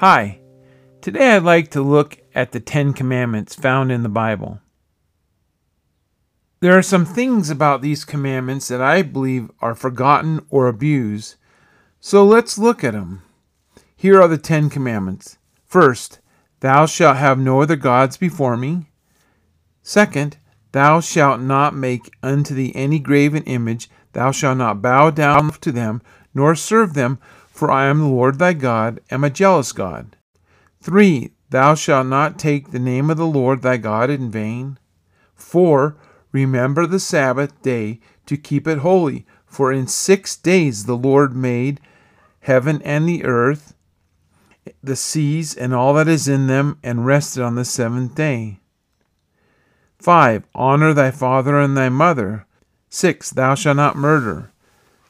Hi, 0.00 0.38
today 1.00 1.34
I'd 1.34 1.42
like 1.42 1.72
to 1.72 1.82
look 1.82 2.18
at 2.32 2.52
the 2.52 2.60
Ten 2.60 2.92
Commandments 2.92 3.56
found 3.56 3.90
in 3.90 4.04
the 4.04 4.08
Bible. 4.08 4.60
There 6.60 6.78
are 6.78 6.82
some 6.82 7.04
things 7.04 7.50
about 7.50 7.82
these 7.82 8.04
commandments 8.04 8.68
that 8.68 8.80
I 8.80 9.02
believe 9.02 9.50
are 9.60 9.74
forgotten 9.74 10.46
or 10.50 10.68
abused, 10.68 11.34
so 11.98 12.24
let's 12.24 12.56
look 12.56 12.84
at 12.84 12.92
them. 12.92 13.22
Here 13.96 14.22
are 14.22 14.28
the 14.28 14.38
Ten 14.38 14.70
Commandments. 14.70 15.36
First, 15.66 16.20
thou 16.60 16.86
shalt 16.86 17.16
have 17.16 17.40
no 17.40 17.60
other 17.60 17.74
gods 17.74 18.16
before 18.16 18.56
me. 18.56 18.92
Second, 19.82 20.36
thou 20.70 21.00
shalt 21.00 21.40
not 21.40 21.74
make 21.74 22.14
unto 22.22 22.54
thee 22.54 22.70
any 22.76 23.00
graven 23.00 23.42
image, 23.46 23.90
thou 24.12 24.30
shalt 24.30 24.58
not 24.58 24.80
bow 24.80 25.10
down 25.10 25.50
to 25.54 25.72
them, 25.72 26.02
nor 26.32 26.54
serve 26.54 26.94
them, 26.94 27.18
for 27.58 27.72
I 27.72 27.86
am 27.86 27.98
the 27.98 28.06
Lord 28.06 28.38
thy 28.38 28.52
God, 28.52 29.00
am 29.10 29.24
a 29.24 29.30
jealous 29.30 29.72
God. 29.72 30.14
3. 30.80 31.32
Thou 31.50 31.74
shalt 31.74 32.06
not 32.06 32.38
take 32.38 32.70
the 32.70 32.78
name 32.78 33.10
of 33.10 33.16
the 33.16 33.26
Lord 33.26 33.62
thy 33.62 33.78
God 33.78 34.10
in 34.10 34.30
vain. 34.30 34.78
4. 35.34 35.96
Remember 36.30 36.86
the 36.86 37.00
Sabbath 37.00 37.60
day 37.60 37.98
to 38.26 38.36
keep 38.36 38.68
it 38.68 38.78
holy, 38.78 39.26
for 39.44 39.72
in 39.72 39.88
six 39.88 40.36
days 40.36 40.84
the 40.84 40.96
Lord 40.96 41.34
made 41.34 41.80
heaven 42.42 42.80
and 42.82 43.08
the 43.08 43.24
earth, 43.24 43.74
the 44.80 44.94
seas, 44.94 45.52
and 45.52 45.74
all 45.74 45.94
that 45.94 46.06
is 46.06 46.28
in 46.28 46.46
them, 46.46 46.78
and 46.84 47.06
rested 47.06 47.42
on 47.42 47.56
the 47.56 47.64
seventh 47.64 48.14
day. 48.14 48.60
5. 49.98 50.44
Honor 50.54 50.94
thy 50.94 51.10
father 51.10 51.58
and 51.58 51.76
thy 51.76 51.88
mother. 51.88 52.46
6. 52.88 53.30
Thou 53.30 53.56
shalt 53.56 53.78
not 53.78 53.96
murder. 53.96 54.52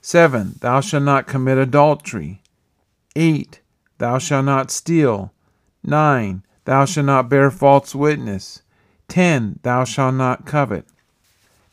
7. 0.09 0.55
Thou 0.63 0.81
shalt 0.81 1.03
not 1.03 1.27
commit 1.27 1.59
adultery. 1.59 2.41
8. 3.15 3.61
Thou 3.99 4.17
shalt 4.17 4.47
not 4.47 4.71
steal. 4.71 5.35
9. 5.85 6.43
Thou 6.65 6.87
shalt 6.87 7.05
not 7.05 7.29
bear 7.29 7.51
false 7.51 7.95
witness. 7.95 8.63
10. 9.09 9.61
Thou 9.63 9.85
shalt 9.85 10.15
not 10.15 10.47
covet. 10.47 10.87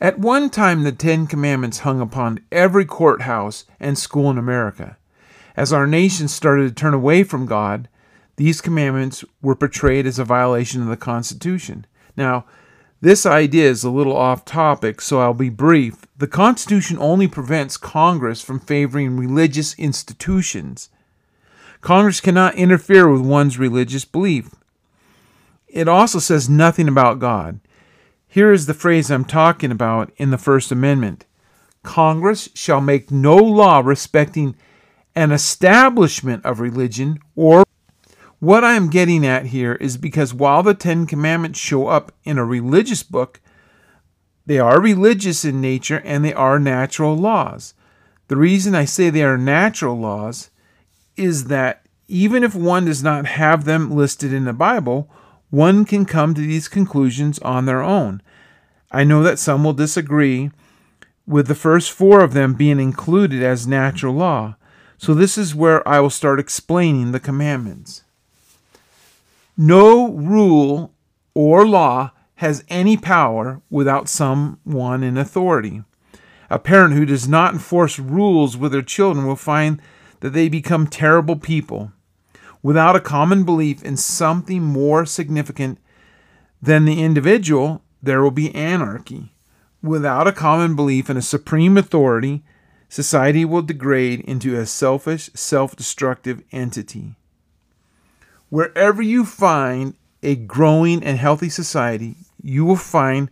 At 0.01 0.19
one 0.19 0.49
time, 0.49 0.83
the 0.83 0.91
Ten 0.91 1.27
Commandments 1.27 1.79
hung 1.79 2.01
upon 2.01 2.41
every 2.51 2.83
courthouse 2.83 3.63
and 3.79 3.97
school 3.97 4.29
in 4.31 4.37
America. 4.37 4.97
As 5.55 5.71
our 5.71 5.87
nation 5.87 6.27
started 6.27 6.67
to 6.67 6.75
turn 6.75 6.93
away 6.93 7.23
from 7.23 7.45
God, 7.45 7.87
these 8.35 8.59
commandments 8.59 9.23
were 9.41 9.55
portrayed 9.55 10.05
as 10.05 10.19
a 10.19 10.25
violation 10.25 10.81
of 10.81 10.89
the 10.89 10.97
Constitution. 10.97 11.85
Now, 12.17 12.43
this 13.01 13.25
idea 13.25 13.69
is 13.69 13.83
a 13.83 13.89
little 13.89 14.15
off 14.15 14.45
topic, 14.45 15.01
so 15.01 15.19
I'll 15.19 15.33
be 15.33 15.49
brief. 15.49 16.05
The 16.17 16.27
Constitution 16.27 16.97
only 16.99 17.27
prevents 17.27 17.77
Congress 17.77 18.41
from 18.41 18.59
favoring 18.59 19.17
religious 19.17 19.77
institutions. 19.77 20.89
Congress 21.81 22.21
cannot 22.21 22.55
interfere 22.55 23.09
with 23.09 23.21
one's 23.21 23.59
religious 23.59 24.05
belief. 24.05 24.49
It 25.67 25.87
also 25.87 26.19
says 26.19 26.49
nothing 26.49 26.87
about 26.87 27.19
God. 27.19 27.59
Here 28.27 28.51
is 28.51 28.65
the 28.65 28.73
phrase 28.73 29.11
I'm 29.11 29.25
talking 29.25 29.71
about 29.71 30.11
in 30.17 30.31
the 30.31 30.37
First 30.37 30.71
Amendment 30.71 31.25
Congress 31.83 32.49
shall 32.55 32.81
make 32.81 33.11
no 33.11 33.35
law 33.35 33.79
respecting 33.79 34.55
an 35.15 35.31
establishment 35.31 36.43
of 36.43 36.59
religion 36.59 37.19
or 37.35 37.63
what 38.45 38.63
I 38.63 38.73
am 38.73 38.89
getting 38.89 39.25
at 39.25 39.47
here 39.47 39.73
is 39.73 39.97
because 39.97 40.33
while 40.33 40.61
the 40.61 40.75
Ten 40.75 41.07
Commandments 41.07 41.59
show 41.59 41.87
up 41.87 42.11
in 42.23 42.37
a 42.37 42.45
religious 42.45 43.01
book, 43.01 43.41
they 44.45 44.59
are 44.59 44.79
religious 44.79 45.43
in 45.43 45.59
nature 45.59 46.01
and 46.05 46.23
they 46.23 46.33
are 46.33 46.59
natural 46.59 47.17
laws. 47.17 47.73
The 48.27 48.37
reason 48.37 48.75
I 48.75 48.85
say 48.85 49.09
they 49.09 49.23
are 49.23 49.37
natural 49.37 49.97
laws 49.97 50.51
is 51.17 51.45
that 51.45 51.87
even 52.07 52.43
if 52.43 52.53
one 52.53 52.85
does 52.85 53.01
not 53.01 53.25
have 53.25 53.65
them 53.65 53.89
listed 53.89 54.31
in 54.31 54.45
the 54.45 54.53
Bible, 54.53 55.09
one 55.49 55.83
can 55.83 56.05
come 56.05 56.35
to 56.35 56.41
these 56.41 56.67
conclusions 56.67 57.39
on 57.39 57.65
their 57.65 57.81
own. 57.81 58.21
I 58.91 59.03
know 59.03 59.23
that 59.23 59.39
some 59.39 59.63
will 59.63 59.73
disagree 59.73 60.51
with 61.25 61.47
the 61.47 61.55
first 61.55 61.91
four 61.91 62.21
of 62.21 62.33
them 62.33 62.53
being 62.53 62.79
included 62.79 63.41
as 63.41 63.65
natural 63.65 64.13
law. 64.13 64.55
So 64.99 65.15
this 65.15 65.35
is 65.35 65.55
where 65.55 65.85
I 65.87 65.99
will 65.99 66.11
start 66.11 66.39
explaining 66.39 67.11
the 67.11 67.19
commandments. 67.19 68.04
No 69.57 70.11
rule 70.11 70.93
or 71.33 71.65
law 71.65 72.11
has 72.35 72.65
any 72.67 72.97
power 72.97 73.61
without 73.69 74.09
someone 74.09 75.01
in 75.01 75.17
authority. 75.17 75.83
A 76.49 76.59
parent 76.59 76.93
who 76.93 77.05
does 77.05 77.27
not 77.27 77.53
enforce 77.53 77.97
rules 77.97 78.57
with 78.57 78.73
their 78.73 78.81
children 78.81 79.25
will 79.25 79.37
find 79.37 79.81
that 80.19 80.31
they 80.31 80.49
become 80.49 80.87
terrible 80.87 81.37
people. 81.37 81.93
Without 82.61 82.95
a 82.95 82.99
common 82.99 83.45
belief 83.45 83.81
in 83.83 83.95
something 83.95 84.61
more 84.61 85.05
significant 85.05 85.79
than 86.61 86.83
the 86.83 87.01
individual, 87.01 87.81
there 88.03 88.21
will 88.21 88.31
be 88.31 88.53
anarchy. 88.53 89.33
Without 89.81 90.27
a 90.27 90.33
common 90.33 90.75
belief 90.75 91.09
in 91.09 91.15
a 91.15 91.21
supreme 91.21 91.77
authority, 91.77 92.43
society 92.89 93.45
will 93.45 93.61
degrade 93.61 94.19
into 94.21 94.55
a 94.57 94.65
selfish, 94.65 95.29
self 95.33 95.75
destructive 95.75 96.43
entity. 96.51 97.15
Wherever 98.49 99.01
you 99.01 99.25
find 99.25 99.95
a 100.21 100.35
growing 100.35 101.03
and 101.03 101.17
healthy 101.17 101.49
society, 101.49 102.15
you 102.41 102.63
will 102.65 102.75
find 102.75 103.29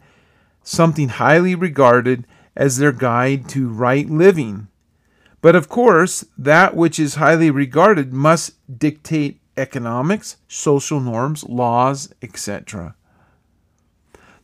something 0.64 1.10
highly 1.10 1.56
regarded 1.56 2.26
as 2.56 2.78
their 2.78 2.92
guide 2.92 3.48
to 3.50 3.68
right 3.68 4.10
living. 4.10 4.68
But 5.42 5.56
of 5.56 5.70
course, 5.70 6.26
that 6.38 6.76
which 6.76 7.00
is 7.00 7.16
highly 7.16 7.52
regarded 7.52 8.14
must 8.14 8.54
dictate 8.80 9.40
economics, 9.58 10.38
social 10.48 11.00
norms, 11.00 11.44
laws, 11.44 12.14
etc. 12.22 12.96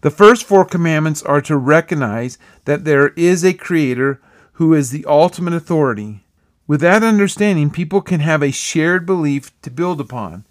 The 0.01 0.11
first 0.11 0.43
four 0.43 0.65
commandments 0.65 1.23
are 1.23 1.41
to 1.41 1.57
recognize 1.57 2.37
that 2.65 2.85
there 2.85 3.09
is 3.09 3.43
a 3.43 3.53
creator 3.53 4.21
who 4.53 4.73
is 4.73 4.91
the 4.91 5.05
ultimate 5.05 5.53
authority. 5.53 6.25
With 6.67 6.81
that 6.81 7.03
understanding, 7.03 7.69
people 7.69 8.01
can 8.01 8.19
have 8.19 8.43
a 8.43 8.51
shared 8.51 9.05
belief 9.05 9.59
to 9.61 9.71
build 9.71 9.99
upon. 9.99 10.45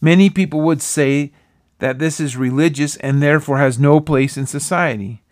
Many 0.00 0.30
people 0.30 0.60
would 0.60 0.82
say 0.82 1.32
that 1.78 1.98
this 1.98 2.20
is 2.20 2.36
religious 2.36 2.96
and 2.96 3.22
therefore 3.22 3.58
has 3.58 3.78
no 3.78 4.00
place 4.00 4.36
in 4.36 4.46
society. 4.46 5.22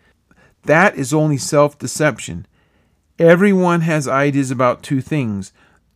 That 0.64 0.96
is 0.96 1.12
only 1.14 1.38
self 1.38 1.78
deception. 1.78 2.46
Everyone 3.18 3.82
has 3.82 4.06
ideas 4.08 4.50
about 4.50 4.82
two 4.82 5.00
things 5.00 5.52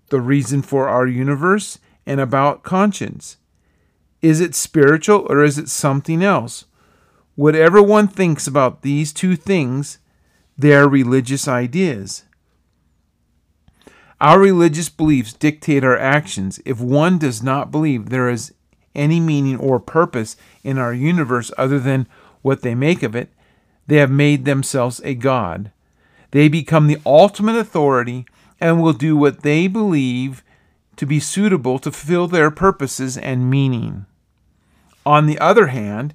the 0.09 0.21
reason 0.21 0.61
for 0.61 0.89
our 0.89 1.07
universe 1.07 1.79
and 2.05 2.21
about 2.21 2.63
conscience. 2.63 3.37
Is 4.21 4.41
it 4.41 4.55
spiritual 4.55 5.27
or 5.31 5.45
is 5.45 5.57
it 5.57 5.69
something 5.69 6.23
else? 6.23 6.65
Whatever 7.37 7.81
one 7.83 8.09
thinks 8.09 8.47
about 8.47 8.83
these 8.83 9.13
two 9.13 9.37
things, 9.37 9.99
they 10.59 10.75
are 10.75 10.89
religious 10.89 11.47
ideas. 11.47 12.25
Our 14.21 14.39
religious 14.39 14.91
beliefs 14.91 15.33
dictate 15.33 15.83
our 15.85 15.97
actions. 15.97 16.61
If 16.67 16.81
one 16.81 17.19
does 17.19 17.43
not 17.43 17.71
believe 17.71 18.11
there 18.11 18.29
is 18.29 18.53
any 18.95 19.21
meaning 19.21 19.57
or 19.57 19.79
purpose 19.81 20.37
in 20.65 20.79
our 20.79 20.93
universe 20.93 21.53
other 21.57 21.79
than 21.79 22.07
what 22.43 22.63
they 22.63 22.75
make 22.75 23.03
of 23.03 23.15
it, 23.15 23.31
they 23.87 23.97
have 23.97 24.11
made 24.11 24.45
themselves 24.45 25.01
a 25.05 25.15
God. 25.15 25.71
They 26.31 26.49
become 26.49 26.87
the 26.87 26.99
ultimate 27.05 27.57
authority 27.57 28.27
and 28.61 28.83
will 28.83 28.93
do 28.93 29.17
what 29.17 29.43
they 29.43 29.67
believe 29.67 30.45
to 30.97 31.07
be 31.07 31.19
suitable 31.19 31.79
to 31.79 31.91
fulfill 31.91 32.29
their 32.29 32.51
purposes 32.51 33.17
and 33.17 33.51
meaning. 33.51 34.07
On 35.07 35.27
the 35.27 35.39
other 35.39 35.69
hand, 35.69 36.15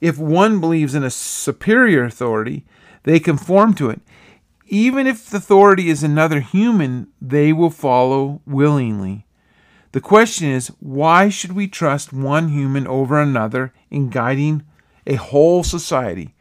if 0.00 0.18
one 0.18 0.60
believes 0.60 0.94
in 0.94 1.02
a 1.02 1.10
superior 1.10 2.04
authority, 2.04 2.64
they 3.02 3.20
conform 3.20 3.74
to 3.74 3.90
it. 3.90 4.00
Even 4.66 5.06
if 5.06 5.28
the 5.28 5.38
authority 5.38 5.90
is 5.90 6.02
another 6.02 6.40
human, 6.40 7.08
they 7.20 7.52
will 7.52 7.70
follow 7.70 8.40
willingly. 8.46 9.26
The 9.92 10.00
question 10.00 10.48
is 10.48 10.68
why 10.78 11.28
should 11.28 11.52
we 11.52 11.66
trust 11.66 12.12
one 12.12 12.48
human 12.48 12.86
over 12.86 13.20
another 13.20 13.72
in 13.90 14.08
guiding 14.08 14.62
a 15.06 15.16
whole 15.16 15.64
society? 15.64 16.34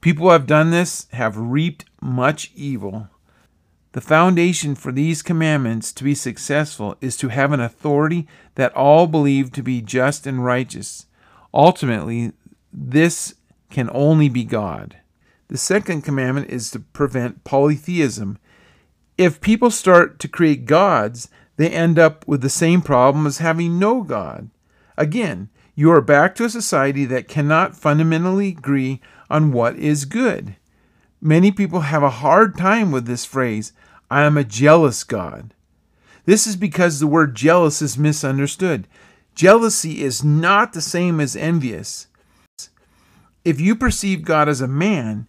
People 0.00 0.26
who 0.26 0.32
have 0.32 0.46
done 0.46 0.70
this 0.70 1.06
have 1.12 1.36
reaped 1.36 1.84
much 2.00 2.50
evil. 2.54 3.08
The 3.92 4.00
foundation 4.00 4.74
for 4.74 4.92
these 4.92 5.22
commandments 5.22 5.92
to 5.92 6.04
be 6.04 6.14
successful 6.14 6.96
is 7.00 7.16
to 7.18 7.28
have 7.28 7.52
an 7.52 7.60
authority 7.60 8.26
that 8.54 8.74
all 8.74 9.06
believe 9.06 9.52
to 9.52 9.62
be 9.62 9.82
just 9.82 10.26
and 10.26 10.44
righteous. 10.44 11.06
Ultimately, 11.52 12.32
this 12.72 13.34
can 13.68 13.90
only 13.92 14.28
be 14.28 14.44
God. 14.44 14.96
The 15.48 15.58
second 15.58 16.02
commandment 16.02 16.50
is 16.50 16.70
to 16.70 16.80
prevent 16.80 17.42
polytheism. 17.42 18.38
If 19.18 19.40
people 19.40 19.70
start 19.70 20.20
to 20.20 20.28
create 20.28 20.66
gods, 20.66 21.28
they 21.60 21.68
end 21.68 21.98
up 21.98 22.26
with 22.26 22.40
the 22.40 22.48
same 22.48 22.80
problem 22.80 23.26
as 23.26 23.36
having 23.36 23.78
no 23.78 24.02
God. 24.02 24.48
Again, 24.96 25.50
you 25.74 25.92
are 25.92 26.00
back 26.00 26.34
to 26.36 26.44
a 26.44 26.48
society 26.48 27.04
that 27.04 27.28
cannot 27.28 27.76
fundamentally 27.76 28.48
agree 28.48 28.98
on 29.28 29.52
what 29.52 29.76
is 29.76 30.06
good. 30.06 30.56
Many 31.20 31.52
people 31.52 31.80
have 31.80 32.02
a 32.02 32.08
hard 32.08 32.56
time 32.56 32.90
with 32.90 33.04
this 33.04 33.26
phrase, 33.26 33.74
I 34.10 34.22
am 34.22 34.38
a 34.38 34.42
jealous 34.42 35.04
God. 35.04 35.52
This 36.24 36.46
is 36.46 36.56
because 36.56 36.98
the 36.98 37.06
word 37.06 37.34
jealous 37.34 37.82
is 37.82 37.98
misunderstood. 37.98 38.88
Jealousy 39.34 40.02
is 40.02 40.24
not 40.24 40.72
the 40.72 40.80
same 40.80 41.20
as 41.20 41.36
envious. 41.36 42.06
If 43.44 43.60
you 43.60 43.76
perceive 43.76 44.22
God 44.22 44.48
as 44.48 44.62
a 44.62 44.66
man, 44.66 45.28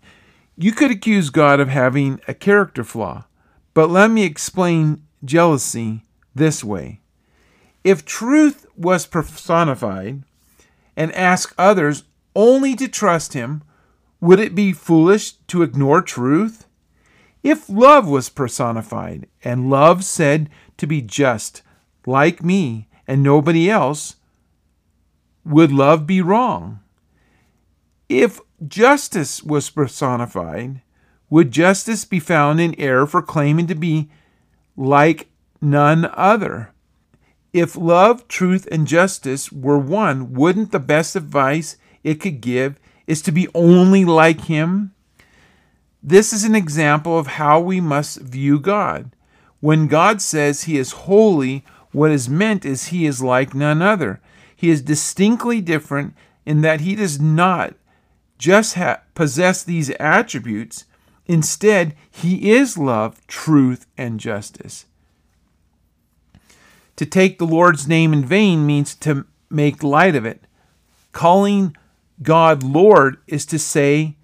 you 0.55 0.71
could 0.71 0.91
accuse 0.91 1.29
God 1.29 1.59
of 1.59 1.67
having 1.67 2.21
a 2.25 2.33
character 2.33 2.85
flaw. 2.85 3.25
But 3.73 3.89
let 3.89 4.09
me 4.11 4.23
explain 4.23 5.03
jealousy 5.25 6.03
this 6.33 6.63
way. 6.63 6.99
If 7.83 8.05
truth 8.05 8.65
was 8.77 9.05
personified 9.05 10.23
and 10.95 11.11
asked 11.13 11.55
others 11.57 12.03
only 12.35 12.75
to 12.75 12.87
trust 12.87 13.33
him, 13.33 13.63
would 14.19 14.39
it 14.39 14.53
be 14.53 14.71
foolish 14.71 15.33
to 15.47 15.63
ignore 15.63 16.01
truth? 16.01 16.67
If 17.43 17.67
love 17.67 18.07
was 18.07 18.29
personified 18.29 19.27
and 19.43 19.69
love 19.69 20.03
said 20.03 20.49
to 20.77 20.85
be 20.85 21.01
just, 21.01 21.63
like 22.05 22.43
me 22.43 22.87
and 23.07 23.23
nobody 23.23 23.69
else, 23.69 24.17
would 25.43 25.71
love 25.71 26.05
be 26.05 26.21
wrong? 26.21 26.79
If 28.07 28.41
justice 28.67 29.41
was 29.41 29.69
personified, 29.71 30.81
would 31.29 31.49
justice 31.49 32.05
be 32.05 32.19
found 32.19 32.61
in 32.61 32.79
error 32.79 33.07
for 33.07 33.21
claiming 33.23 33.65
to 33.67 33.75
be 33.75 34.09
like 34.77 35.30
none 35.61 36.09
other? 36.13 36.73
If 37.53 37.75
love, 37.75 38.27
truth, 38.27 38.67
and 38.71 38.87
justice 38.87 39.51
were 39.51 39.77
one, 39.77 40.33
wouldn't 40.33 40.71
the 40.71 40.79
best 40.79 41.15
advice 41.15 41.77
it 42.03 42.15
could 42.15 42.41
give 42.41 42.79
is 43.07 43.21
to 43.23 43.31
be 43.31 43.47
only 43.53 44.05
like 44.05 44.45
Him? 44.45 44.93
This 46.01 46.33
is 46.33 46.43
an 46.43 46.55
example 46.55 47.17
of 47.17 47.27
how 47.27 47.59
we 47.59 47.79
must 47.79 48.21
view 48.21 48.59
God. 48.59 49.11
When 49.59 49.87
God 49.87 50.21
says 50.21 50.63
He 50.63 50.77
is 50.77 50.91
holy, 50.91 51.63
what 51.91 52.11
is 52.11 52.29
meant 52.29 52.65
is 52.65 52.87
He 52.87 53.05
is 53.05 53.21
like 53.21 53.53
none 53.53 53.81
other. 53.81 54.21
He 54.55 54.69
is 54.69 54.81
distinctly 54.81 55.61
different 55.61 56.15
in 56.45 56.61
that 56.61 56.81
He 56.81 56.95
does 56.95 57.19
not 57.19 57.75
just 58.37 58.75
ha- 58.75 59.01
possess 59.13 59.61
these 59.61 59.91
attributes, 59.99 60.85
instead, 61.27 61.95
He 62.09 62.51
is 62.51 62.77
love, 62.77 63.25
truth, 63.27 63.85
and 63.97 64.19
justice. 64.19 64.85
To 67.01 67.07
take 67.07 67.39
the 67.39 67.47
Lord's 67.47 67.87
name 67.87 68.13
in 68.13 68.23
vain 68.23 68.63
means 68.63 68.93
to 68.97 69.25
make 69.49 69.81
light 69.81 70.15
of 70.15 70.23
it. 70.23 70.43
Calling 71.13 71.75
God 72.21 72.61
Lord 72.61 73.17
is 73.25 73.43
to 73.47 73.57
say, 73.57 74.17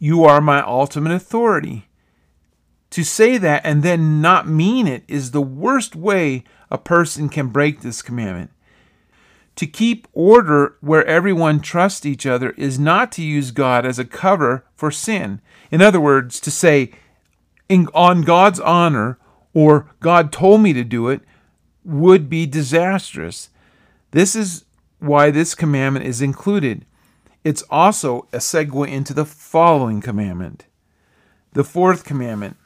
You 0.00 0.24
are 0.24 0.40
my 0.40 0.60
ultimate 0.60 1.12
authority. 1.12 1.86
To 2.90 3.04
say 3.04 3.38
that 3.38 3.64
and 3.64 3.84
then 3.84 4.20
not 4.20 4.48
mean 4.48 4.88
it 4.88 5.04
is 5.06 5.30
the 5.30 5.40
worst 5.40 5.94
way 5.94 6.42
a 6.72 6.76
person 6.76 7.28
can 7.28 7.50
break 7.50 7.82
this 7.82 8.02
commandment. 8.02 8.50
To 9.54 9.66
keep 9.68 10.08
order 10.12 10.76
where 10.80 11.06
everyone 11.06 11.60
trusts 11.60 12.04
each 12.04 12.26
other 12.26 12.50
is 12.56 12.80
not 12.80 13.12
to 13.12 13.22
use 13.22 13.52
God 13.52 13.86
as 13.86 14.00
a 14.00 14.04
cover 14.04 14.66
for 14.74 14.90
sin. 14.90 15.40
In 15.70 15.80
other 15.80 16.00
words, 16.00 16.40
to 16.40 16.50
say, 16.50 16.90
in, 17.68 17.86
on 17.94 18.22
God's 18.22 18.58
honor, 18.58 19.20
or 19.52 19.94
God 20.00 20.32
told 20.32 20.62
me 20.62 20.72
to 20.72 20.82
do 20.82 21.08
it, 21.10 21.20
would 21.84 22.28
be 22.28 22.46
disastrous. 22.46 23.50
This 24.10 24.34
is 24.34 24.64
why 24.98 25.30
this 25.30 25.54
commandment 25.54 26.06
is 26.06 26.22
included. 26.22 26.86
It's 27.42 27.62
also 27.70 28.26
a 28.32 28.38
segue 28.38 28.88
into 28.88 29.12
the 29.12 29.26
following 29.26 30.00
commandment. 30.00 30.66
The 31.52 31.64
fourth 31.64 32.04
commandment 32.04 32.56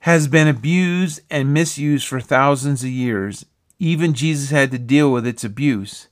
has 0.00 0.28
been 0.28 0.48
abused 0.48 1.20
and 1.30 1.54
misused 1.54 2.06
for 2.06 2.20
thousands 2.20 2.82
of 2.82 2.90
years. 2.90 3.46
Even 3.78 4.12
Jesus 4.14 4.50
had 4.50 4.70
to 4.72 4.78
deal 4.78 5.10
with 5.12 5.26
its 5.26 5.44
abuse. 5.44 6.08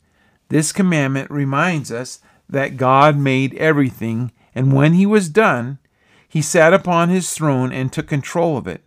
This 0.48 0.72
commandment 0.72 1.30
reminds 1.30 1.90
us 1.90 2.20
that 2.48 2.76
God 2.76 3.16
made 3.16 3.54
everything, 3.54 4.32
and 4.54 4.72
when 4.72 4.94
he 4.94 5.06
was 5.06 5.28
done, 5.28 5.78
he 6.28 6.40
sat 6.40 6.72
upon 6.72 7.08
his 7.08 7.32
throne 7.34 7.72
and 7.72 7.92
took 7.92 8.06
control 8.06 8.56
of 8.56 8.66
it. 8.66 8.82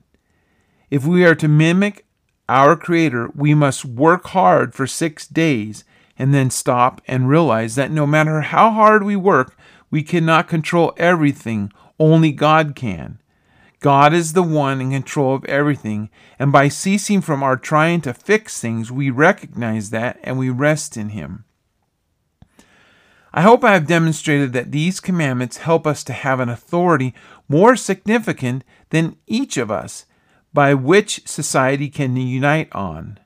If 0.90 1.06
we 1.06 1.26
are 1.26 1.36
to 1.36 1.48
mimic 1.48 2.06
our 2.48 2.76
Creator, 2.76 3.32
we 3.36 3.54
must 3.54 3.86
work 3.86 4.28
hard 4.28 4.74
for 4.74 4.88
six 4.88 5.28
days 5.28 5.84
and 6.18 6.34
then 6.34 6.50
stop 6.50 7.02
and 7.08 7.30
realize 7.30 7.76
that 7.76 7.92
no 7.92 8.06
matter 8.06 8.42
how 8.42 8.72
hard 8.72 9.04
we 9.04 9.16
work, 9.16 9.58
we 9.90 10.04
cannot 10.04 10.48
control 10.48 10.94
everything, 10.98 11.72
only 12.00 12.32
God 12.32 12.76
can. 12.76 13.20
God 13.80 14.14
is 14.14 14.34
the 14.34 14.44
one 14.44 14.82
in 14.82 14.92
control 14.92 15.36
of 15.36 15.46
everything, 15.46 16.10
and 16.40 16.52
by 16.52 16.70
ceasing 16.70 17.22
from 17.22 17.44
our 17.44 17.58
trying 17.58 18.02
to 18.02 18.14
fix 18.14 18.60
things, 18.60 18.92
we 18.92 19.10
recognize 19.10 19.90
that 19.92 20.20
and 20.24 20.40
we 20.40 20.50
rest 20.50 20.98
in 20.98 21.10
Him. 21.10 21.46
I 23.34 23.42
hope 23.42 23.64
I 23.64 23.74
have 23.74 23.86
demonstrated 23.86 24.54
that 24.54 24.72
these 24.72 25.02
commandments 25.02 25.58
help 25.58 25.86
us 25.86 26.04
to 26.06 26.14
have 26.14 26.40
an 26.40 26.50
authority 26.50 27.14
more 27.50 27.76
significant 27.76 28.64
than 28.92 29.18
each 29.28 29.58
of 29.58 29.70
us, 29.70 30.06
by 30.56 30.74
which 30.74 31.28
society 31.28 31.90
can 31.90 32.16
unite 32.16 32.74
on. 32.74 33.20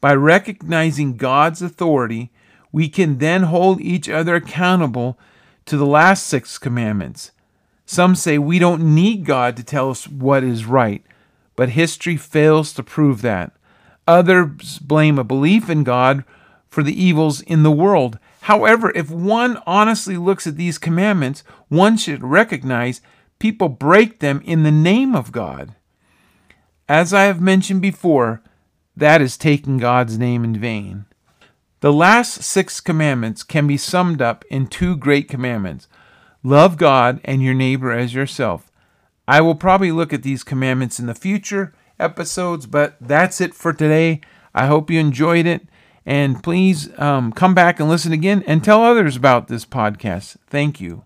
By 0.00 0.14
recognizing 0.14 1.16
God's 1.16 1.60
authority, 1.60 2.30
we 2.70 2.88
can 2.88 3.18
then 3.18 3.42
hold 3.42 3.80
each 3.80 4.08
other 4.08 4.36
accountable 4.36 5.18
to 5.66 5.76
the 5.76 5.84
last 5.84 6.28
six 6.28 6.56
commandments. 6.56 7.32
Some 7.86 8.14
say 8.14 8.38
we 8.38 8.60
don't 8.60 8.94
need 8.94 9.26
God 9.26 9.56
to 9.56 9.64
tell 9.64 9.90
us 9.90 10.06
what 10.06 10.44
is 10.44 10.64
right, 10.64 11.02
but 11.56 11.70
history 11.70 12.16
fails 12.16 12.72
to 12.74 12.84
prove 12.84 13.20
that. 13.22 13.50
Others 14.06 14.78
blame 14.78 15.18
a 15.18 15.24
belief 15.24 15.68
in 15.68 15.82
God 15.82 16.22
for 16.68 16.84
the 16.84 17.02
evils 17.02 17.40
in 17.40 17.64
the 17.64 17.72
world. 17.72 18.16
However, 18.42 18.92
if 18.94 19.10
one 19.10 19.60
honestly 19.66 20.16
looks 20.16 20.46
at 20.46 20.56
these 20.56 20.78
commandments, 20.78 21.42
one 21.66 21.96
should 21.96 22.22
recognize 22.22 23.00
people 23.40 23.68
break 23.68 24.20
them 24.20 24.40
in 24.44 24.62
the 24.62 24.70
name 24.70 25.16
of 25.16 25.32
God. 25.32 25.74
As 26.88 27.12
I 27.12 27.24
have 27.24 27.40
mentioned 27.40 27.82
before, 27.82 28.42
that 28.96 29.20
is 29.20 29.36
taking 29.36 29.78
God's 29.78 30.18
name 30.18 30.42
in 30.42 30.58
vain. 30.58 31.04
The 31.80 31.92
last 31.92 32.42
six 32.42 32.80
commandments 32.80 33.44
can 33.44 33.66
be 33.66 33.76
summed 33.76 34.22
up 34.22 34.44
in 34.50 34.66
two 34.66 34.96
great 34.96 35.28
commandments 35.28 35.86
love 36.42 36.76
God 36.76 37.20
and 37.24 37.42
your 37.42 37.54
neighbor 37.54 37.92
as 37.92 38.14
yourself. 38.14 38.70
I 39.26 39.40
will 39.40 39.54
probably 39.54 39.92
look 39.92 40.12
at 40.12 40.22
these 40.22 40.44
commandments 40.44 40.98
in 40.98 41.06
the 41.06 41.14
future 41.14 41.74
episodes, 42.00 42.64
but 42.66 42.96
that's 43.00 43.40
it 43.40 43.54
for 43.54 43.72
today. 43.72 44.20
I 44.54 44.66
hope 44.66 44.90
you 44.90 44.98
enjoyed 44.98 45.46
it. 45.46 45.68
And 46.06 46.42
please 46.42 46.88
um, 46.98 47.32
come 47.32 47.54
back 47.54 47.78
and 47.78 47.88
listen 47.88 48.12
again 48.12 48.42
and 48.46 48.64
tell 48.64 48.82
others 48.82 49.14
about 49.14 49.48
this 49.48 49.66
podcast. 49.66 50.38
Thank 50.46 50.80
you. 50.80 51.04